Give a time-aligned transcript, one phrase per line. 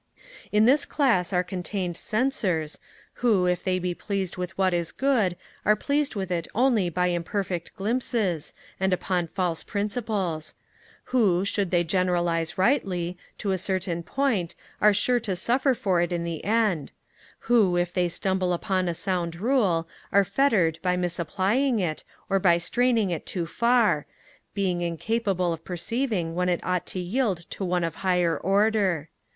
[0.51, 2.79] In this Class are contained censors,
[3.21, 7.09] who, if they be pleased with what is good, are pleased with it only by
[7.11, 10.55] imperfect glimpses, and upon false principles;
[11.13, 16.11] who, should they generalize rightly, to a certain point, are sure to suffer for it
[16.11, 16.91] in the end;
[17.41, 22.57] who, if they stumble upon a sound rule, are fettered by misapplying it, or by
[22.57, 24.07] straining it too far;
[24.55, 29.07] being incapable of perceiving when it ought to yield to one of higher order.